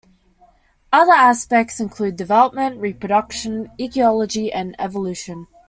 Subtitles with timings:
[0.91, 5.45] Other aspects include development, reproduction, ecology and evolution.